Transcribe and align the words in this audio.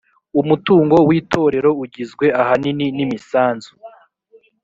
umutungo 0.41 0.95
w 1.07 1.09
itorero 1.19 1.69
ugizwe 1.83 2.25
ahanini 2.41 2.85
n 2.97 2.99
imisanzu 3.05 3.71